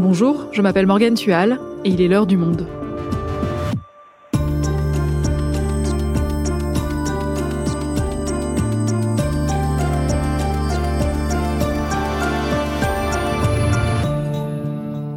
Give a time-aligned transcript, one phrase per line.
[0.00, 2.68] Bonjour, je m'appelle Morgane Tual et il est l'heure du monde.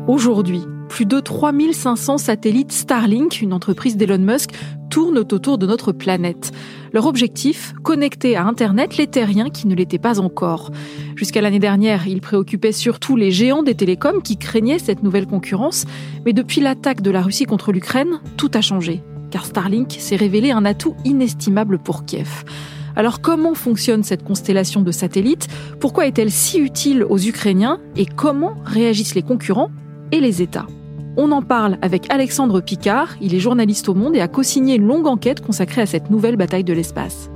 [0.07, 4.49] Aujourd'hui, plus de 3500 satellites Starlink, une entreprise d'Elon Musk,
[4.89, 6.51] tournent autour de notre planète.
[6.91, 10.71] Leur objectif, connecter à Internet les terriens qui ne l'étaient pas encore.
[11.21, 15.85] Jusqu'à l'année dernière, ils préoccupaient surtout les géants des télécoms qui craignaient cette nouvelle concurrence,
[16.25, 20.49] mais depuis l'attaque de la Russie contre l'Ukraine, tout a changé, car Starlink s'est révélé
[20.49, 22.43] un atout inestimable pour Kiev.
[22.95, 25.47] Alors comment fonctionne cette constellation de satellites?
[25.79, 27.79] Pourquoi est-elle si utile aux Ukrainiens?
[27.95, 29.69] Et comment réagissent les concurrents
[30.11, 30.65] et les États?
[31.17, 34.87] On en parle avec Alexandre Picard, il est journaliste au Monde et a co-signé une
[34.87, 37.30] longue enquête consacrée à cette nouvelle bataille de l'espace.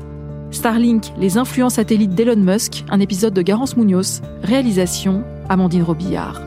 [0.56, 6.42] Starlink, les influents satellites d'Elon Musk, un épisode de Garance Munoz, réalisation Amandine Robillard.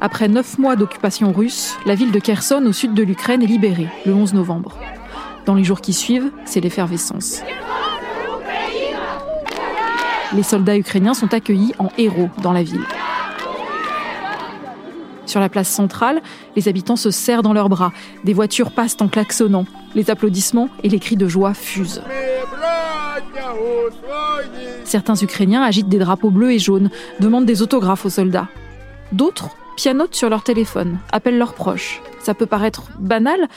[0.00, 3.88] Après neuf mois d'occupation russe, la ville de Kherson au sud de l'Ukraine est libérée
[4.06, 4.78] le 11 novembre.
[5.46, 7.42] Dans les jours qui suivent, c'est l'effervescence.
[10.34, 12.84] Les soldats ukrainiens sont accueillis en héros dans la ville.
[15.26, 16.22] Sur la place centrale,
[16.56, 17.92] les habitants se serrent dans leurs bras.
[18.24, 19.66] Des voitures passent en klaxonnant.
[19.94, 22.02] Les applaudissements et les cris de joie fusent.
[24.84, 28.48] Certains Ukrainiens agitent des drapeaux bleus et jaunes, demandent des autographes aux soldats.
[29.12, 32.00] D'autres pianotent sur leur téléphone, appellent leurs proches.
[32.20, 33.48] Ça peut paraître banal,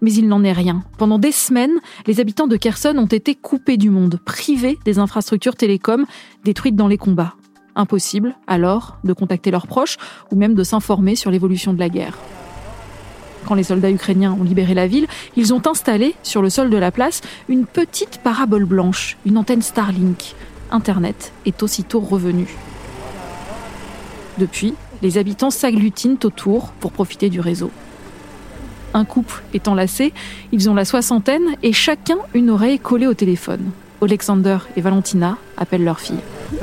[0.00, 0.84] mais il n'en est rien.
[0.98, 5.56] Pendant des semaines, les habitants de Kherson ont été coupés du monde, privés des infrastructures
[5.56, 6.06] télécom,
[6.44, 7.34] détruites dans les combats.
[7.76, 9.96] Impossible, alors, de contacter leurs proches
[10.30, 12.16] ou même de s'informer sur l'évolution de la guerre.
[13.46, 16.76] Quand les soldats ukrainiens ont libéré la ville, ils ont installé, sur le sol de
[16.76, 20.34] la place, une petite parabole blanche, une antenne Starlink.
[20.70, 22.46] Internet est aussitôt revenu.
[24.38, 27.70] Depuis, les habitants s'agglutinent autour pour profiter du réseau.
[28.94, 30.12] Un couple est enlacé,
[30.52, 33.72] ils ont la soixantaine et chacun une oreille collée au téléphone.
[34.00, 36.20] Alexander et Valentina appellent leur fille.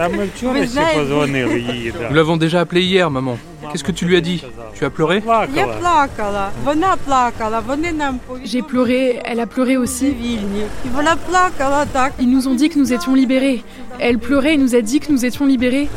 [2.10, 3.38] Nous l'avons déjà appelé hier, maman.
[3.72, 4.44] Qu'est-ce que tu lui as dit?
[4.74, 5.22] Tu as pleuré?
[8.44, 10.16] J'ai pleuré, elle a pleuré aussi.
[12.20, 13.64] Ils nous ont dit que nous étions libérés.
[14.00, 15.90] Elle pleurait et nous a dit que nous étions libérés.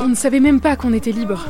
[0.00, 1.44] On ne savait même pas qu'on était libres.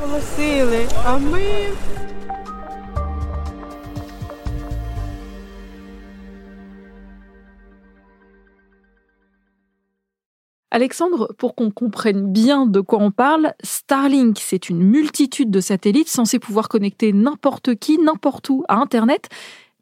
[10.79, 16.09] Alexandre, pour qu'on comprenne bien de quoi on parle, Starlink, c'est une multitude de satellites
[16.09, 19.29] censés pouvoir connecter n'importe qui, n'importe où à Internet.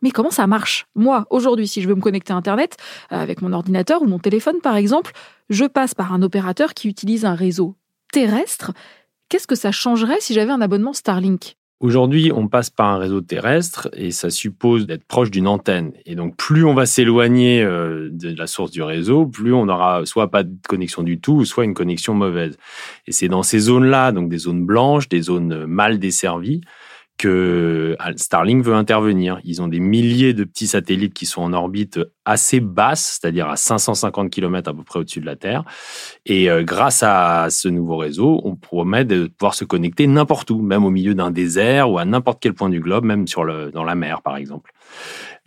[0.01, 0.87] Mais comment ça marche?
[0.95, 2.79] Moi, aujourd'hui, si je veux me connecter à Internet,
[3.13, 5.13] euh, avec mon ordinateur ou mon téléphone par exemple,
[5.51, 7.75] je passe par un opérateur qui utilise un réseau
[8.11, 8.73] terrestre.
[9.29, 11.59] Qu'est-ce que ça changerait si j'avais un abonnement Starlink?
[11.79, 15.93] Aujourd'hui, on passe par un réseau terrestre et ça suppose d'être proche d'une antenne.
[16.07, 20.07] Et donc, plus on va s'éloigner euh, de la source du réseau, plus on aura
[20.07, 22.57] soit pas de connexion du tout, soit une connexion mauvaise.
[23.07, 26.63] Et c'est dans ces zones-là, donc des zones blanches, des zones mal desservies,
[27.19, 29.41] que Starlink veut intervenir.
[29.45, 33.57] Ils ont des milliers de petits satellites qui sont en orbite assez basse, c'est-à-dire à
[33.57, 35.65] 550 km à peu près au-dessus de la Terre.
[36.27, 40.61] Et euh, grâce à ce nouveau réseau, on promet de pouvoir se connecter n'importe où,
[40.61, 43.71] même au milieu d'un désert ou à n'importe quel point du globe, même sur le,
[43.71, 44.73] dans la mer par exemple.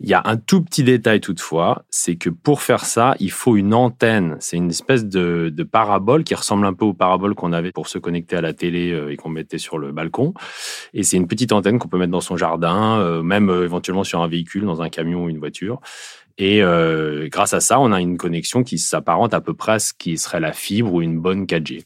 [0.02, 3.56] Il y a un tout petit détail toutefois, c'est que pour faire ça, il faut
[3.56, 4.38] une antenne.
[4.40, 7.98] C'est une espèce de, parabole qui ressemble un peu aux paraboles qu'on avait pour se
[7.98, 10.32] connecter à la télé euh, et qu'on mettait sur le balcon.
[10.94, 14.02] Et c'est une petite antenne qu'on peut mettre dans son jardin, euh, même euh, éventuellement
[14.02, 15.80] sur un véhicule, dans un camion ou une voiture.
[16.38, 16.62] Et
[17.28, 20.16] grâce à ça, on a une connexion qui s'apparente à peu près à ce qui
[20.16, 21.82] serait la fibre ou une bonne 4G.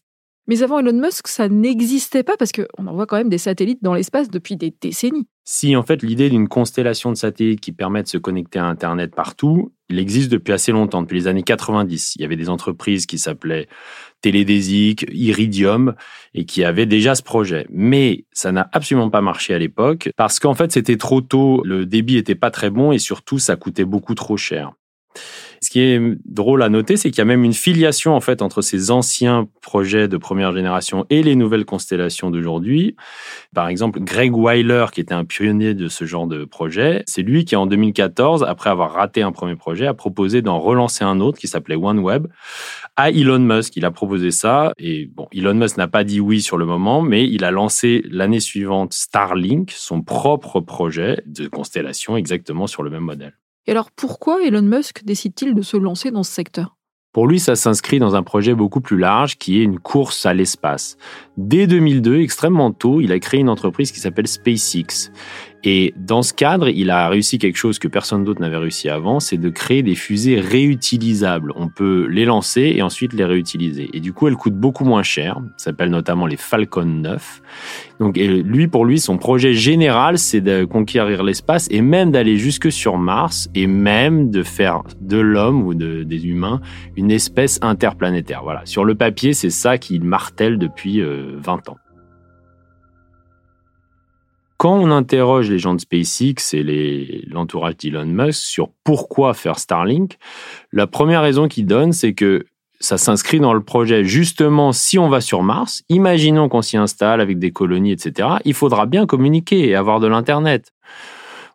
[0.46, 3.94] Mais avant Elon Musk, ça n'existait pas parce qu'on envoie quand même des satellites dans
[3.94, 5.26] l'espace depuis des décennies.
[5.46, 9.14] Si en fait l'idée d'une constellation de satellites qui permet de se connecter à Internet
[9.14, 12.16] partout, il existe depuis assez longtemps, depuis les années 90.
[12.16, 13.68] Il y avait des entreprises qui s'appelaient
[14.22, 15.94] Télédésic, Iridium,
[16.32, 17.66] et qui avaient déjà ce projet.
[17.68, 21.84] Mais ça n'a absolument pas marché à l'époque parce qu'en fait c'était trop tôt, le
[21.84, 24.72] débit était pas très bon et surtout ça coûtait beaucoup trop cher.
[25.64, 28.42] Ce qui est drôle à noter, c'est qu'il y a même une filiation en fait
[28.42, 32.96] entre ces anciens projets de première génération et les nouvelles constellations d'aujourd'hui.
[33.54, 37.46] Par exemple, Greg Weiler, qui était un pionnier de ce genre de projet, c'est lui
[37.46, 41.38] qui en 2014, après avoir raté un premier projet, a proposé d'en relancer un autre
[41.38, 42.26] qui s'appelait OneWeb
[42.96, 43.74] à Elon Musk.
[43.76, 47.00] Il a proposé ça et bon, Elon Musk n'a pas dit oui sur le moment,
[47.00, 52.90] mais il a lancé l'année suivante Starlink, son propre projet de constellation exactement sur le
[52.90, 53.32] même modèle.
[53.66, 56.76] Et alors pourquoi Elon Musk décide-t-il de se lancer dans ce secteur?
[57.14, 60.34] Pour lui, ça s'inscrit dans un projet beaucoup plus large qui est une course à
[60.34, 60.96] l'espace.
[61.36, 65.12] Dès 2002, extrêmement tôt, il a créé une entreprise qui s'appelle SpaceX.
[65.66, 69.18] Et dans ce cadre, il a réussi quelque chose que personne d'autre n'avait réussi avant,
[69.18, 71.52] c'est de créer des fusées réutilisables.
[71.56, 73.88] On peut les lancer et ensuite les réutiliser.
[73.94, 75.40] Et du coup, elles coûtent beaucoup moins cher.
[75.56, 77.42] Ça s'appelle notamment les Falcon 9.
[77.98, 82.70] Donc, lui, pour lui, son projet général, c'est de conquérir l'espace et même d'aller jusque
[82.70, 86.60] sur Mars et même de faire de l'homme ou de, des humains
[86.96, 88.42] une espèce interplanétaire.
[88.42, 88.60] Voilà.
[88.66, 91.76] Sur le papier, c'est ça qu'il martèle depuis 20 euh, ans
[94.56, 100.16] quand on interroge les gens de SpaceX et l'entourage d'Elon Musk sur pourquoi faire Starlink,
[100.72, 102.46] la première raison qu'ils donnent, c'est que
[102.80, 104.04] ça s'inscrit dans le projet.
[104.04, 108.54] Justement, si on va sur Mars, imaginons qu'on s'y installe avec des colonies, etc., il
[108.54, 110.72] faudra bien communiquer et avoir de l'Internet.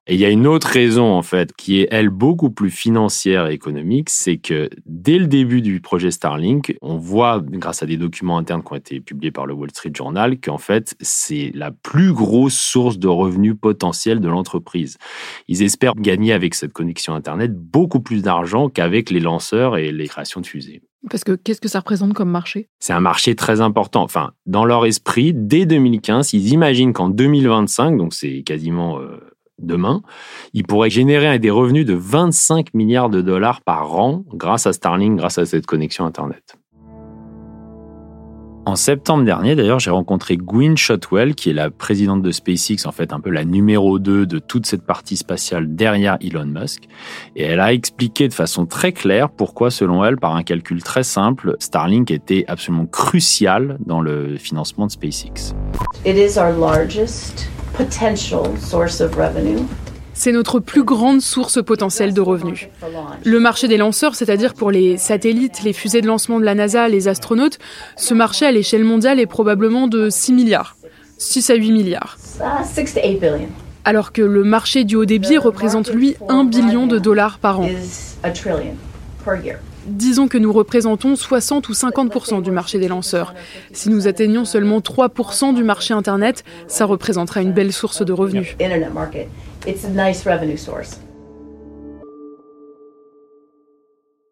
[0.09, 3.45] Et il y a une autre raison, en fait, qui est, elle, beaucoup plus financière
[3.45, 7.95] et économique, c'est que dès le début du projet Starlink, on voit, grâce à des
[7.95, 11.69] documents internes qui ont été publiés par le Wall Street Journal, qu'en fait, c'est la
[11.69, 14.97] plus grosse source de revenus potentiels de l'entreprise.
[15.47, 20.07] Ils espèrent gagner avec cette connexion Internet beaucoup plus d'argent qu'avec les lanceurs et les
[20.07, 20.81] créations de fusées.
[21.11, 22.67] Parce que qu'est-ce que ça représente comme marché?
[22.79, 24.01] C'est un marché très important.
[24.01, 29.19] Enfin, dans leur esprit, dès 2015, ils imaginent qu'en 2025, donc c'est quasiment euh,
[29.61, 30.01] demain,
[30.53, 35.17] il pourrait générer des revenus de 25 milliards de dollars par an grâce à Starlink,
[35.17, 36.59] grâce à cette connexion Internet.
[38.69, 42.91] En septembre dernier, d'ailleurs, j'ai rencontré Gwynne Shotwell, qui est la présidente de SpaceX, en
[42.91, 46.83] fait un peu la numéro 2 de toute cette partie spatiale derrière Elon Musk.
[47.35, 51.01] Et elle a expliqué de façon très claire pourquoi, selon elle, par un calcul très
[51.01, 55.55] simple, Starlink était absolument crucial dans le financement de SpaceX.
[56.05, 57.49] It is our largest
[60.19, 62.67] c'est notre plus grande source potentielle de revenus.
[63.23, 66.89] Le marché des lanceurs, c'est-à-dire pour les satellites, les fusées de lancement de la NASA,
[66.89, 67.57] les astronautes,
[67.95, 70.75] ce marché à l'échelle mondiale est probablement de 6 milliards,
[71.19, 72.17] 6 à 8 milliards.
[73.85, 77.69] Alors que le marché du haut débit représente, lui, 1 billion de dollars par an.
[79.89, 83.33] Disons que nous représentons 60 ou 50% du marché des lanceurs.
[83.73, 85.09] Si nous atteignons seulement 3
[85.53, 88.55] du marché Internet, ça représenterait une belle source de revenus.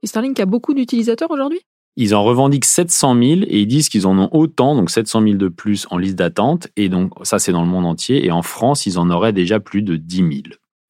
[0.04, 1.60] Et Starlink a beaucoup d'utilisateurs aujourd'hui?
[1.96, 5.34] Ils en revendiquent 700 000 et ils disent qu'ils en ont autant, donc 700 000
[5.38, 6.68] de plus en liste d'attente.
[6.76, 8.24] Et donc, ça, c'est dans le monde entier.
[8.24, 10.30] Et en France, ils en auraient déjà plus de 10 000.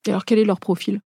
[0.06, 1.00] Et alors, quel est leur profil?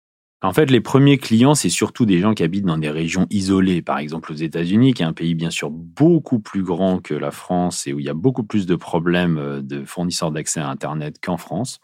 [0.44, 3.84] En fait, les premiers clients, c'est surtout des gens qui habitent dans des régions isolées,
[3.84, 7.30] par exemple aux États-Unis, qui est un pays bien sûr beaucoup plus grand que la
[7.30, 10.68] France et où il y a beaucoup plus de problèmes euh, de fournisseurs d'accès à
[10.68, 11.80] Internet qu'en France.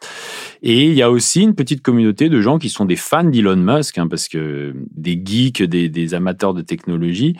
[0.63, 3.57] Et il y a aussi une petite communauté de gens qui sont des fans d'Elon
[3.57, 7.35] Musk, hein, parce que des geeks, des, des amateurs de technologie,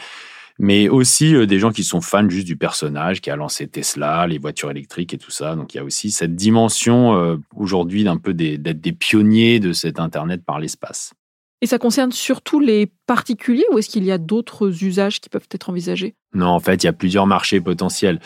[0.60, 4.28] mais aussi euh, des gens qui sont fans juste du personnage qui a lancé Tesla,
[4.28, 5.56] les voitures électriques et tout ça.
[5.56, 9.74] Donc il y a aussi cette dimension euh, aujourd'hui d'un peu d'être des pionniers de
[9.74, 11.14] cet Internet par l'espace.
[11.62, 15.48] Et ça concerne surtout les particuliers ou est-ce qu'il y a d'autres usages qui peuvent
[15.52, 16.14] être envisagés?
[16.36, 18.20] Non, en fait, il y a plusieurs marchés potentiels.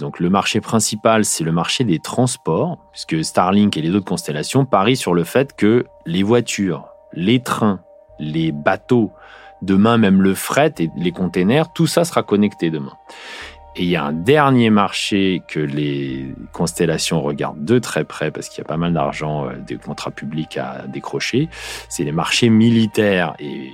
[0.00, 4.64] Donc le marché principal, c'est le marché des transports, puisque Starlink et les autres constellations
[4.64, 7.80] parient sur le fait que les voitures, les trains,
[8.18, 9.12] les bateaux,
[9.62, 12.92] Demain, même le fret et les containers, tout ça sera connecté demain.
[13.76, 18.48] Et il y a un dernier marché que les constellations regardent de très près parce
[18.48, 21.48] qu'il y a pas mal d'argent, euh, des contrats publics à décrocher.
[21.88, 23.72] C'est les marchés militaires et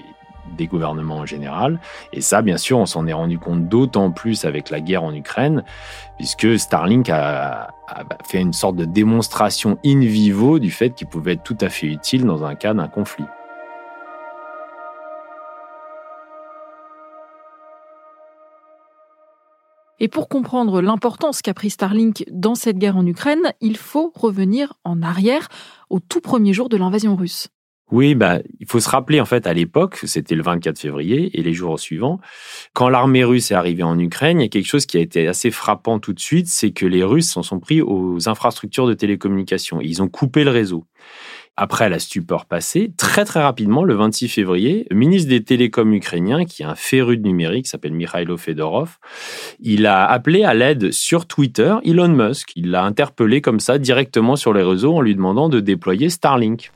[0.56, 1.78] des gouvernements en général.
[2.12, 5.14] Et ça, bien sûr, on s'en est rendu compte d'autant plus avec la guerre en
[5.14, 5.64] Ukraine,
[6.16, 11.34] puisque Starlink a, a, fait une sorte de démonstration in vivo du fait qu'il pouvait
[11.34, 13.26] être tout à fait utile dans un cas d'un conflit.
[20.00, 24.72] Et pour comprendre l'importance qu'a pris Starlink dans cette guerre en Ukraine, il faut revenir
[24.82, 25.48] en arrière
[25.90, 27.48] au tout premier jour de l'invasion russe.
[27.92, 31.42] Oui, bah, il faut se rappeler en fait à l'époque, c'était le 24 février et
[31.42, 32.20] les jours suivants,
[32.72, 35.26] quand l'armée russe est arrivée en Ukraine, il y a quelque chose qui a été
[35.26, 38.94] assez frappant tout de suite, c'est que les Russes s'en sont pris aux infrastructures de
[38.94, 39.80] télécommunications.
[39.80, 40.84] Ils ont coupé le réseau.
[41.60, 46.46] Après la stupeur passée, très très rapidement, le 26 février, le ministre des Télécoms ukrainien,
[46.46, 48.96] qui est un féru de numérique, s'appelle Mikhailo Fedorov,
[49.60, 52.52] il a appelé à l'aide sur Twitter Elon Musk.
[52.56, 56.72] Il l'a interpellé comme ça directement sur les réseaux en lui demandant de déployer Starlink.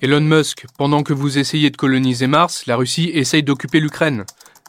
[0.00, 4.24] Elon Musk, pendant que vous essayez de coloniser Mars, la Russie essaye d'occuper l'Ukraine.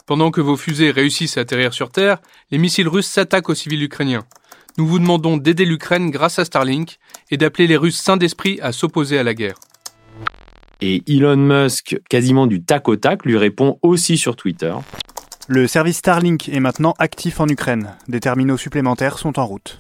[0.06, 2.18] Pendant que vos fusées réussissent à atterrir sur Terre,
[2.52, 4.26] les missiles russes s'attaquent aux civils ukrainiens.
[4.78, 6.98] Nous vous demandons d'aider l'Ukraine grâce à Starlink
[7.30, 9.56] et d'appeler les Russes sains d'esprit à s'opposer à la guerre.
[10.82, 14.74] Et Elon Musk, quasiment du tac au tac, lui répond aussi sur Twitter.
[15.48, 17.96] Le service Starlink est maintenant actif en Ukraine.
[18.08, 19.78] Des terminaux supplémentaires sont en route.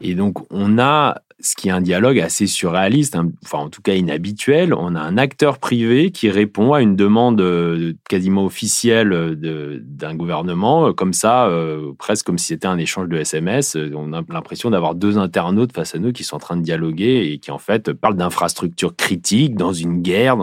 [0.00, 3.82] Et donc, on a ce qui est un dialogue assez surréaliste, hein, enfin en tout
[3.82, 4.72] cas inhabituel.
[4.72, 10.14] On a un acteur privé qui répond à une demande euh, quasiment officielle euh, d'un
[10.14, 11.50] gouvernement, euh, comme ça,
[11.98, 13.76] presque comme si c'était un échange de SMS.
[13.94, 17.30] On a l'impression d'avoir deux internautes face à nous qui sont en train de dialoguer
[17.30, 20.38] et qui en fait parlent d'infrastructures critiques dans une guerre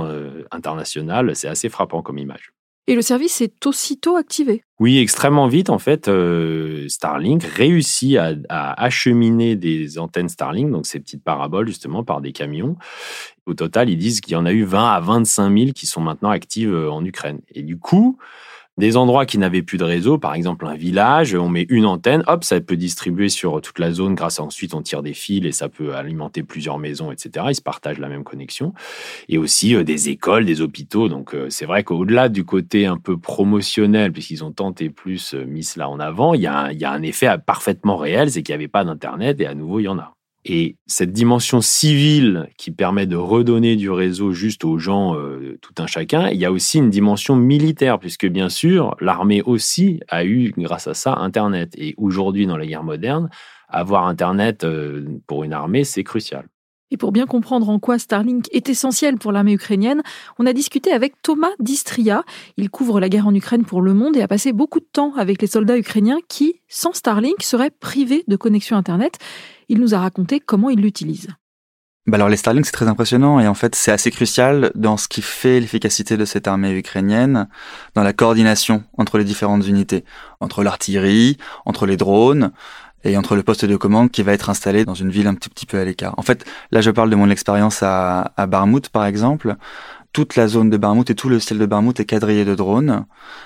[0.51, 1.35] internationale.
[1.35, 2.53] C'est assez frappant comme image.
[2.87, 4.65] Et le service est aussitôt activé.
[4.79, 5.69] Oui, extrêmement vite.
[5.69, 12.03] En fait, euh, Starlink réussit à, acheminer des antennes Starlink, donc ces petites paraboles justement,
[12.03, 12.75] par des camions.
[13.45, 16.01] Au total, ils disent qu'il y en a eu 20 à 25 000 qui sont
[16.01, 17.39] maintenant actives euh, en Ukraine.
[17.53, 18.17] Et du coup,
[18.77, 22.23] des endroits qui n'avaient plus de réseau, par exemple un village, on met une antenne,
[22.27, 25.45] hop, ça peut distribuer sur toute la zone grâce à ensuite on tire des fils
[25.45, 27.45] et ça peut alimenter plusieurs maisons, etc.
[27.49, 28.73] Ils se partagent la même connexion.
[29.29, 31.07] Et aussi euh, des écoles, des hôpitaux.
[31.07, 35.45] Donc euh, c'est vrai qu'au-delà du côté un peu promotionnel, puisqu'ils ont tenté plus euh,
[35.45, 38.53] mis cela en avant, il y il y a un effet parfaitement réel, c'est qu'il
[38.53, 40.13] n'y avait pas d'Internet et à nouveau il y en a.
[40.45, 45.73] Et cette dimension civile qui permet de redonner du réseau juste aux gens, euh, tout
[45.77, 50.25] un chacun, il y a aussi une dimension militaire, puisque bien sûr, l'armée aussi a
[50.25, 51.73] eu, grâce à ça, Internet.
[51.77, 53.29] Et aujourd'hui, dans la guerre moderne,
[53.69, 56.45] avoir Internet euh, pour une armée, c'est crucial.
[56.93, 60.03] Et pour bien comprendre en quoi Starlink est essentiel pour l'armée ukrainienne,
[60.37, 62.23] on a discuté avec Thomas Distria.
[62.55, 65.15] Il couvre la guerre en Ukraine pour Le Monde et a passé beaucoup de temps
[65.15, 69.19] avec les soldats ukrainiens qui, sans Starlink, seraient privés de connexion Internet.
[69.69, 71.27] Il nous a raconté comment il l'utilise.
[72.05, 75.07] Bah alors les Starlink c'est très impressionnant et en fait c'est assez crucial dans ce
[75.07, 77.47] qui fait l'efficacité de cette armée ukrainienne,
[77.95, 80.03] dans la coordination entre les différentes unités,
[80.41, 82.51] entre l'artillerie, entre les drones,
[83.05, 85.65] et entre le poste de commande qui va être installé dans une ville un petit,
[85.65, 86.13] peu à l'écart.
[86.17, 89.57] En fait, là, je parle de mon expérience à Barmouth, par exemple.
[90.13, 93.05] Toute la zone de Barmouth et tout le ciel de Barmouth est quadrillé de drones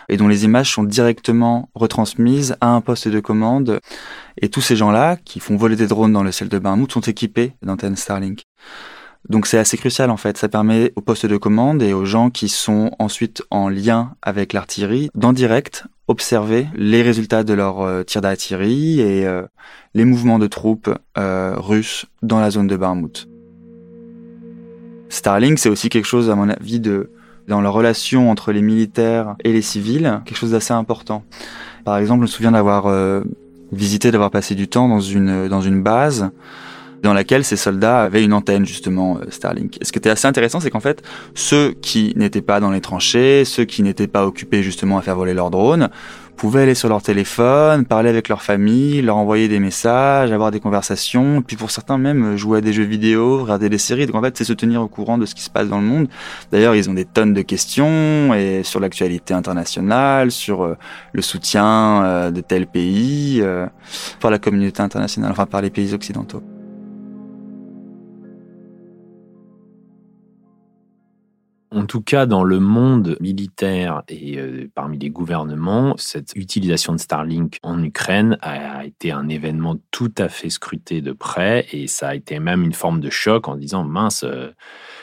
[0.10, 3.80] et dont les images sont directement retransmises à un poste de commande.
[4.42, 7.00] Et tous ces gens-là, qui font voler des drones dans le ciel de Barmouth, sont
[7.00, 8.44] équipés d'antennes Starlink.
[9.30, 10.38] Donc c'est assez crucial en fait.
[10.38, 14.52] Ça permet aux postes de commande et aux gens qui sont ensuite en lien avec
[14.52, 19.44] l'artillerie, d'en direct, observer les résultats de leur euh, tir d'artillerie et euh,
[19.94, 23.28] les mouvements de troupes euh, russes dans la zone de Barmouth.
[25.10, 27.10] Starlink, c'est aussi quelque chose, à mon avis, de
[27.48, 31.24] dans la relation entre les militaires et les civils, quelque chose d'assez important.
[31.86, 32.94] Par exemple, je me souviens d'avoir
[33.72, 36.30] visité, d'avoir passé du temps dans une dans une base
[37.04, 39.78] dans laquelle ces soldats avaient une antenne justement euh, Starlink.
[39.82, 41.04] Et ce qui était assez intéressant, c'est qu'en fait,
[41.36, 45.16] ceux qui n'étaient pas dans les tranchées, ceux qui n'étaient pas occupés justement à faire
[45.16, 45.90] voler leurs drones,
[46.38, 50.62] pouvaient aller sur leur téléphone, parler avec leur famille, leur envoyer des messages, avoir des
[50.62, 54.06] conversations, puis pour certains même jouer à des jeux vidéo, regarder des séries.
[54.06, 55.86] Donc en fait, c'est se tenir au courant de ce qui se passe dans le
[55.86, 56.08] monde.
[56.52, 60.78] D'ailleurs, ils ont des tonnes de questions et sur l'actualité internationale, sur euh,
[61.12, 63.44] le soutien euh, de tel pays
[64.22, 66.44] par la communauté internationale, enfin par les pays occidentaux.
[71.70, 76.98] En tout cas, dans le monde militaire et euh, parmi les gouvernements, cette utilisation de
[76.98, 82.10] Starlink en Ukraine a été un événement tout à fait scruté de près et ça
[82.10, 84.52] a été même une forme de choc en disant mince, euh,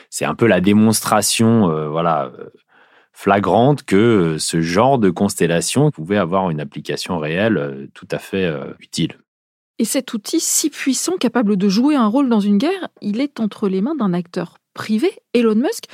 [0.09, 2.31] c'est un peu la démonstration, euh, voilà
[3.13, 9.17] flagrante que ce genre de constellation pouvait avoir une application réelle tout à fait utile.
[9.79, 13.39] Et cet outil si puissant, capable de jouer un rôle dans une guerre, il est
[13.39, 15.85] entre les mains d'un acteur privé, Elon Musk,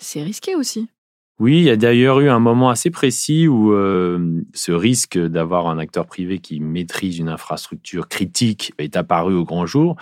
[0.00, 0.88] c'est risqué aussi.
[1.40, 5.68] Oui, il y a d'ailleurs eu un moment assez précis où euh, ce risque d'avoir
[5.68, 9.96] un acteur privé qui maîtrise une infrastructure critique est apparu au grand jour.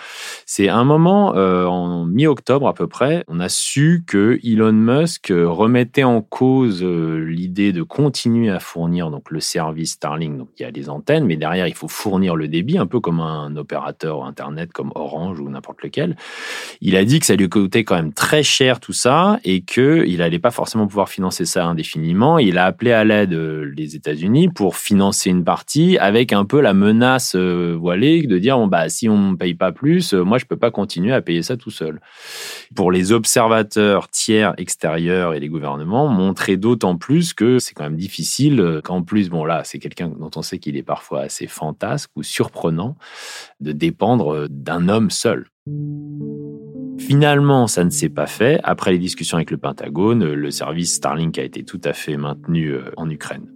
[0.47, 5.29] C'est un moment euh, en mi-octobre à peu près, on a su que Elon Musk
[5.33, 10.39] remettait en cause euh, l'idée de continuer à fournir donc le service Starlink.
[10.39, 12.99] Donc il y a les antennes, mais derrière il faut fournir le débit, un peu
[12.99, 16.17] comme un opérateur internet comme Orange ou n'importe lequel.
[16.81, 20.05] Il a dit que ça lui coûtait quand même très cher tout ça et que
[20.05, 22.39] il allait pas forcément pouvoir financer ça indéfiniment.
[22.39, 26.61] Il a appelé à l'aide euh, les États-Unis pour financer une partie avec un peu
[26.61, 30.23] la menace euh, voilée de dire bon, bah, si on ne paye pas plus, euh,
[30.23, 32.01] moi, je peux pas continuer à payer ça tout seul.
[32.75, 37.97] Pour les observateurs tiers extérieurs et les gouvernements, montrer d'autant plus que c'est quand même
[37.97, 42.11] difficile qu'en plus, bon là, c'est quelqu'un dont on sait qu'il est parfois assez fantasque
[42.17, 42.97] ou surprenant
[43.61, 45.47] de dépendre d'un homme seul.
[47.09, 48.61] Finalement, ça ne s'est pas fait.
[48.65, 52.73] Après les discussions avec le Pentagone, le service Starlink a été tout à fait maintenu
[52.73, 53.47] euh, en Ukraine.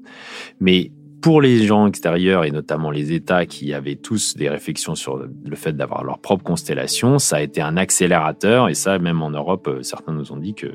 [0.58, 0.90] Mais
[1.20, 5.54] pour les gens extérieurs et notamment les États qui avaient tous des réflexions sur le
[5.54, 9.68] fait d'avoir leur propre constellation, ça a été un accélérateur et ça, même en Europe,
[9.68, 10.68] euh, certains nous ont dit que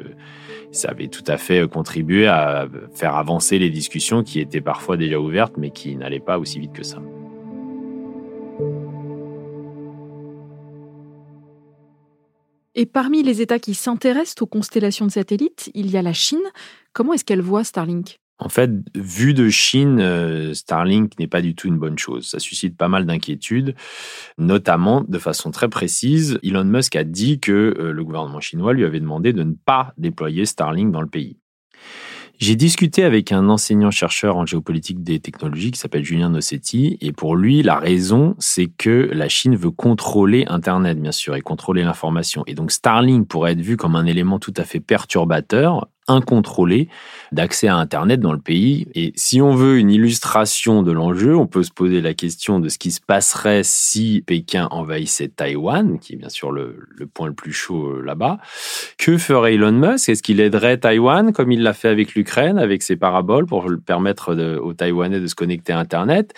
[0.71, 5.19] ça avait tout à fait contribué à faire avancer les discussions qui étaient parfois déjà
[5.19, 6.99] ouvertes mais qui n'allaient pas aussi vite que ça.
[12.79, 16.43] Et parmi les États qui s'intéressent aux constellations de satellites, il y a la Chine.
[16.93, 18.19] Comment est-ce qu'elle voit Starlink?
[18.37, 22.27] En fait, vu de Chine, euh, Starlink n'est pas du tout une bonne chose.
[22.27, 23.73] Ça suscite pas mal d'inquiétudes,
[24.37, 26.37] notamment de façon très précise.
[26.43, 29.95] Elon Musk a dit que euh, le gouvernement chinois lui avait demandé de ne pas
[29.97, 31.39] déployer Starlink dans le pays.
[32.39, 37.35] J'ai discuté avec un enseignant-chercheur en géopolitique des technologies qui s'appelle Julien Nossetti, et pour
[37.35, 42.43] lui, la raison, c'est que la Chine veut contrôler Internet, bien sûr, et contrôler l'information.
[42.45, 46.89] Et donc Starlink pourrait être vu comme un élément tout à fait perturbateur, incontrôlé
[47.31, 48.87] d'accès à Internet dans le pays.
[48.95, 52.69] Et si on veut une illustration de l'enjeu, on peut se poser la question de
[52.69, 57.33] ce qui se passerait si Pékin envahissait Taïwan, qui est bien sûr le, point le
[57.33, 58.39] plus chaud euh, là-bas.
[58.97, 60.09] Que ferait Elon Musk?
[60.09, 64.35] Est-ce qu'il aiderait Taïwan comme il l'a fait avec l'Ukraine, avec ses paraboles pour permettre
[64.61, 66.33] aux Taïwanais de se connecter à Internet?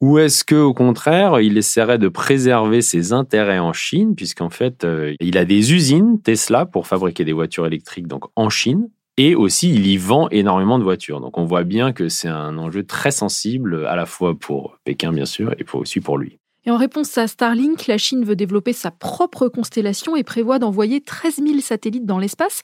[0.00, 4.84] Ou est-ce que au contraire, il essaierait de préserver ses intérêts en Chine, puisqu'en fait,
[4.84, 8.88] euh, il a des usines Tesla pour fabriquer des voitures électriques donc en Chine?
[9.16, 11.20] Et aussi, il y vend énormément de voitures.
[11.20, 15.12] Donc, on voit bien que c'est un enjeu très sensible, à la fois pour Pékin,
[15.12, 16.38] bien sûr, et aussi pour lui.
[16.64, 21.00] Et en réponse à Starlink, la Chine veut développer sa propre constellation et prévoit d'envoyer
[21.00, 22.62] 13 000 satellites dans l'espace.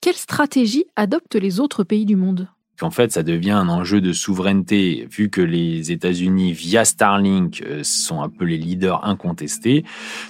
[0.00, 2.48] Quelle stratégie adoptent les autres pays du monde?
[2.78, 7.80] Qu'en fait, ça devient un enjeu de souveraineté, vu que les États-Unis, via Starlink, euh,
[7.82, 9.84] sont un peu les leaders incontestés.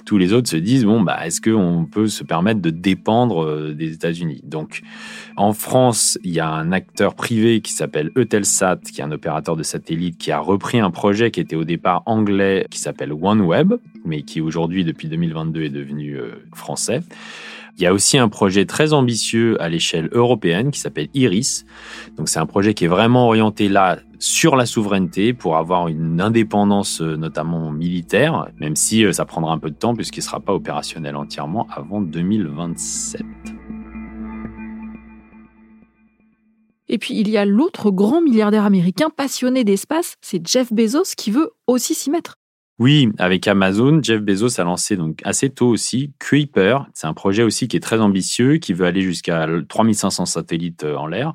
[0.05, 3.73] Tous les autres se disent bon, bah, est-ce qu'on peut se permettre de dépendre euh,
[3.73, 4.41] des États-Unis?
[4.43, 4.81] Donc,
[5.37, 9.55] en France, il y a un acteur privé qui s'appelle Eutelsat, qui est un opérateur
[9.55, 13.73] de satellite, qui a repris un projet qui était au départ anglais, qui s'appelle OneWeb,
[14.05, 17.01] mais qui aujourd'hui, depuis 2022, est devenu euh, français.
[17.79, 21.63] Il y a aussi un projet très ambitieux à l'échelle européenne qui s'appelle IRIS.
[22.25, 26.99] C'est un projet qui est vraiment orienté là sur la souveraineté pour avoir une indépendance
[26.99, 30.41] euh, notamment militaire, même si euh, ça prendra un peu de temps puisqu'il ne sera
[30.41, 33.21] pas opérationnel entièrement avant 2027.
[36.89, 41.31] Et puis il y a l'autre grand milliardaire américain passionné d'espace, c'est Jeff Bezos qui
[41.31, 42.38] veut aussi s'y mettre.
[42.79, 46.77] Oui, avec Amazon, Jeff Bezos a lancé donc assez tôt aussi Kuiper.
[46.93, 50.95] C'est un projet aussi qui est très ambitieux, qui veut aller jusqu'à 3500 satellites euh,
[50.95, 51.33] en l'air.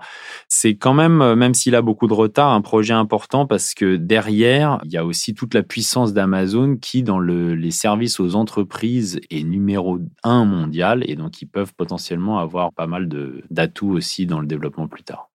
[0.49, 3.97] C'est quand même, euh, même s'il a beaucoup de retard, un projet important parce que
[3.97, 9.21] derrière, il y a aussi toute la puissance d'Amazon qui, dans les services aux entreprises,
[9.31, 13.07] est numéro un mondial et donc ils peuvent potentiellement avoir pas mal
[13.51, 15.29] d'atouts aussi dans le développement plus tard.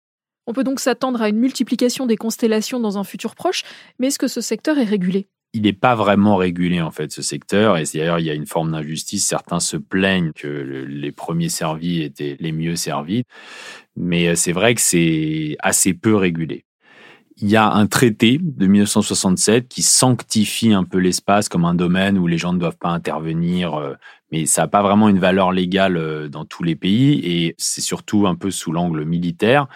[0.47, 3.61] On peut donc s'attendre à une multiplication des constellations dans un futur proche,
[3.99, 5.27] mais est-ce que ce secteur est régulé?
[5.53, 8.45] Il n'est pas vraiment régulé en fait ce secteur et d'ailleurs il y a une
[8.45, 9.25] forme d'injustice.
[9.25, 13.23] Certains se plaignent que les premiers servis étaient les mieux servis,
[13.95, 16.65] mais euh, c'est vrai que c'est assez peu régulé.
[17.41, 22.17] Il y a un traité de 1967 qui sanctifie un peu l'espace comme un domaine
[22.17, 23.93] où les gens ne doivent pas intervenir euh,
[24.31, 27.81] mais ça n'a pas vraiment une valeur légale euh, dans tous les pays et c'est
[27.81, 29.67] surtout un peu sous l'angle militaire.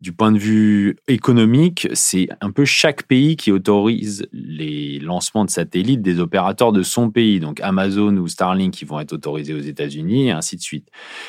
[0.00, 5.50] Du point de vue économique, c'est un peu chaque pays qui autorise les lancements de
[5.50, 7.40] satellites des opérateurs de son pays.
[7.40, 10.88] Donc Amazon ou Starlink qui vont être autorisés aux États-Unis et ainsi de suite.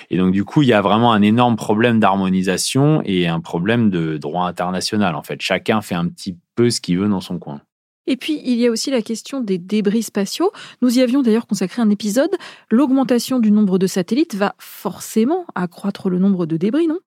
[0.10, 3.90] Et donc du coup, il y a vraiment un énorme problème d'harmonisation et un problème
[3.90, 5.16] de droit international.
[5.16, 7.62] En fait, chacun fait un petit peu ce qu'il veut dans son coin.
[8.08, 10.52] Et puis, il y a aussi la question des débris spatiaux.
[10.82, 12.32] Nous y avions d'ailleurs consacré un épisode.
[12.70, 17.00] L'augmentation du nombre de satellites va forcément accroître le nombre de débris, non?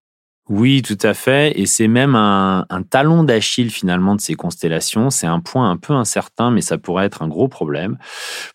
[0.49, 1.59] Oui, tout à fait.
[1.61, 5.11] Et c'est même un, talon d'Achille finalement de ces constellations.
[5.11, 7.99] C'est un point un peu incertain, mais ça pourrait être un gros problème.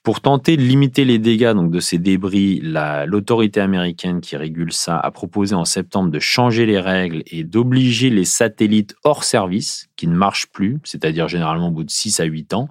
[0.01, 2.61] Pour tenter de limiter les dégâts donc de ces débris,
[3.05, 8.09] l'autorité américaine qui régule ça a proposé en septembre de changer les règles et d'obliger
[8.09, 12.23] les satellites hors service, qui ne marchent plus, c'est-à-dire généralement au bout de 6 à
[12.23, 12.69] 8 ans,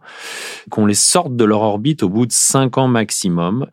[0.70, 3.66] qu'on les sorte de leur orbite au bout de 5 ans maximum.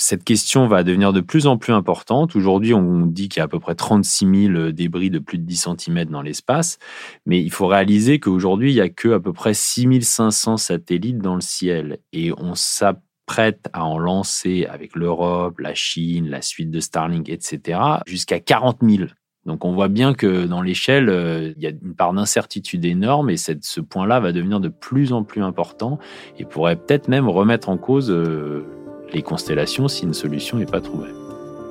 [0.00, 2.34] Cette question va devenir de plus en plus importante.
[2.34, 5.44] Aujourd'hui, on dit qu'il y a à peu près 36 000 débris de plus de
[5.44, 6.78] 10 cm dans l'espace.
[7.26, 11.34] Mais il faut réaliser qu'aujourd'hui, il n'y a que à peu près 6500 satellites dans
[11.34, 11.98] le ciel.
[12.14, 17.78] Et on s'apprête à en lancer avec l'Europe, la Chine, la suite de Starlink, etc.,
[18.06, 19.10] jusqu'à 40 000.
[19.44, 23.28] Donc on voit bien que dans l'échelle, euh, il y a une part d'incertitude énorme
[23.28, 25.98] et ce point-là va devenir de plus en plus important
[26.38, 28.66] et pourrait peut-être même remettre en cause euh,
[29.12, 31.10] les constellations si une solution n'est pas trouvée.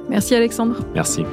[0.10, 0.78] Merci Alexandre.
[0.93, 1.23] Merci.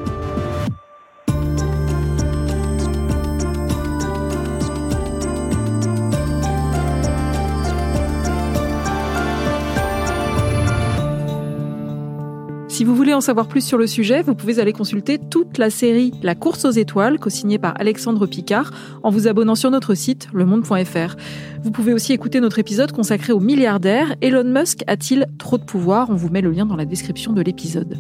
[12.77, 15.71] Si vous voulez en savoir plus sur le sujet, vous pouvez aller consulter toute la
[15.71, 18.71] série La course aux étoiles, co-signée par Alexandre Picard,
[19.03, 21.17] en vous abonnant sur notre site lemonde.fr.
[21.65, 26.11] Vous pouvez aussi écouter notre épisode consacré au milliardaire Elon Musk a-t-il trop de pouvoir?
[26.11, 27.97] On vous met le lien dans la description de l'épisode.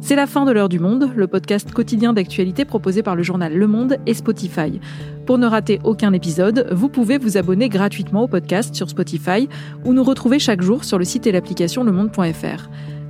[0.00, 3.56] C'est la fin de l'heure du monde, le podcast quotidien d'actualité proposé par le journal
[3.56, 4.80] Le Monde et Spotify.
[5.26, 9.48] Pour ne rater aucun épisode, vous pouvez vous abonner gratuitement au podcast sur Spotify
[9.84, 12.68] ou nous retrouver chaque jour sur le site et l'application lemonde.fr.